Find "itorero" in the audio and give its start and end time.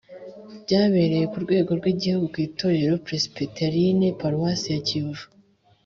2.47-2.93